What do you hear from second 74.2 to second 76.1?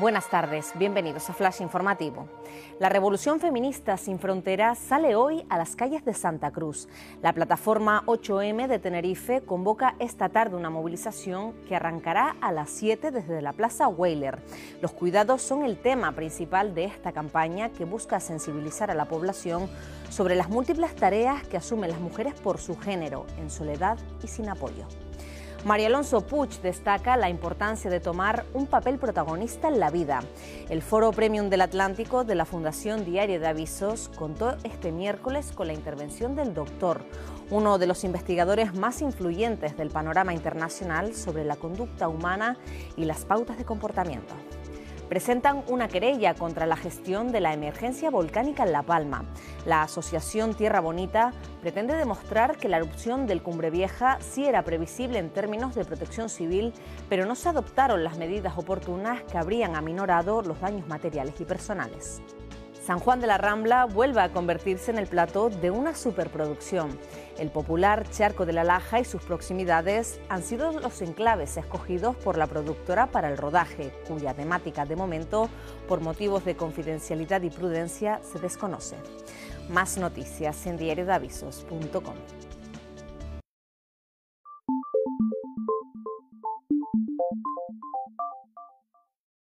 temática de momento, por